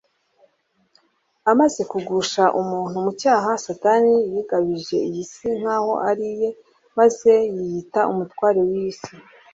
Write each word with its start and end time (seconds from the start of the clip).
Amaze 1.51 1.81
kugusha 1.91 2.43
umuntu 2.61 2.95
mu 3.05 3.11
cyaha, 3.21 3.49
Satani 3.65 4.13
yigabije 4.33 4.97
iyi 5.07 5.23
si 5.31 5.47
nkaho 5.59 5.93
ari 6.09 6.25
iye, 6.33 6.49
maze 6.97 7.31
yiyita 7.55 8.01
umutware 8.11 8.59
w'iyi 8.69 8.93
si 9.01 9.11